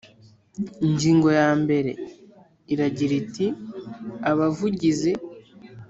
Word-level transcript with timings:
Ingingo 0.87 1.27
ya 1.39 1.49
mbere 1.61 1.91
iragira 2.73 3.13
iti: 3.21 3.45
Abavugizi. 4.29 5.11